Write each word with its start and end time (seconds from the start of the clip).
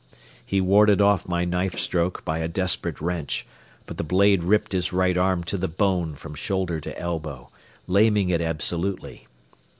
He 0.43 0.61
warded 0.61 0.99
off 0.99 1.27
my 1.29 1.45
knife 1.45 1.77
stroke 1.77 2.25
by 2.25 2.39
a 2.39 2.47
desperate 2.47 2.99
wrench, 3.01 3.45
but 3.85 3.97
the 3.97 4.03
blade 4.03 4.43
ripped 4.43 4.71
his 4.71 4.91
right 4.91 5.15
arm 5.15 5.43
to 5.43 5.59
the 5.59 5.67
bone 5.67 6.15
from 6.15 6.33
shoulder 6.33 6.79
to 6.79 6.99
elbow, 6.99 7.51
laming 7.85 8.31
it 8.31 8.41
absolutely. 8.41 9.27